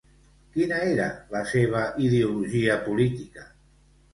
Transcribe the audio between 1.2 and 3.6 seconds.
la seva ideologia política?